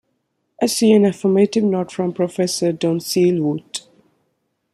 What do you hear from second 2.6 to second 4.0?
Donceel-Voute.